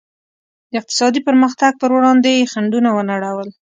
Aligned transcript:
د 0.71 0.73
اقتصادي 0.81 1.19
پرمختګ 1.27 1.71
پر 1.81 1.89
وړاندې 1.95 2.29
یې 2.37 2.49
خنډونه 2.51 2.89
ونړول. 2.93 3.49